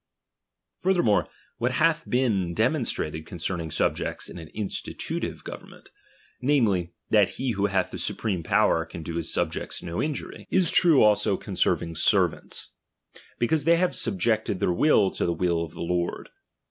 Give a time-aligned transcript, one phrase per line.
[0.79, 1.27] Furthermore,
[1.59, 2.85] what hath before been demon ^^l"^"!;!
[3.13, 5.89] ^trated concerning subjects in an institutive go t"'"'"*' vernment,
[6.41, 10.61] namely, that he who hath the supreme power can do his subject no injury; ia
[10.63, 11.93] true also I I I 112 DOMINION.
[11.93, 11.93] ciiAP.
[11.93, 11.99] vm.
[11.99, 12.67] concerning serimnts,
[13.37, 16.29] because they have subjected their will to the will of the Lord.